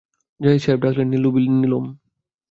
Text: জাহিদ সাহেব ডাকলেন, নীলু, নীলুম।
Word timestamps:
জাহিদ 0.39 0.61
সাহেব 0.63 0.79
ডাকলেন, 0.83 1.07
নীলু, 1.07 1.29
নীলুম। 1.53 1.85